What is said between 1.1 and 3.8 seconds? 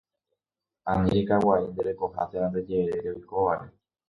rekaguai nde rekoha térã nde jerére oikóvare